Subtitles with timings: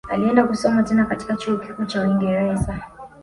[0.09, 2.79] Alienda kusoma tena katika chuo kikuu cha uingereza